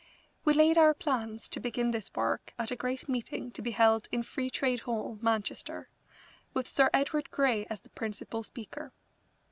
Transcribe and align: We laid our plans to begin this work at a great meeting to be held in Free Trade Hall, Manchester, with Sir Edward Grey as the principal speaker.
We 0.43 0.53
laid 0.53 0.79
our 0.79 0.95
plans 0.95 1.47
to 1.49 1.59
begin 1.59 1.91
this 1.91 2.09
work 2.15 2.55
at 2.57 2.71
a 2.71 2.75
great 2.75 3.07
meeting 3.07 3.51
to 3.51 3.61
be 3.61 3.69
held 3.69 4.07
in 4.11 4.23
Free 4.23 4.49
Trade 4.49 4.79
Hall, 4.79 5.19
Manchester, 5.21 5.89
with 6.55 6.67
Sir 6.67 6.89
Edward 6.91 7.29
Grey 7.29 7.67
as 7.69 7.81
the 7.81 7.89
principal 7.89 8.41
speaker. 8.41 8.93